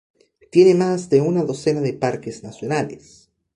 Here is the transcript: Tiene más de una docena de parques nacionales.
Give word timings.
Tiene 0.49 0.73
más 0.73 1.11
de 1.11 1.21
una 1.21 1.43
docena 1.43 1.79
de 1.79 1.93
parques 1.93 2.41
nacionales. 2.41 3.29